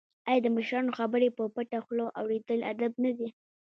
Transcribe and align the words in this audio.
آیا 0.29 0.41
د 0.43 0.47
مشرانو 0.57 0.95
خبرې 0.99 1.29
په 1.37 1.43
پټه 1.55 1.79
خوله 1.85 2.05
اوریدل 2.19 2.59
ادب 2.71 2.93
نه 3.03 3.11
دی؟ 3.17 3.27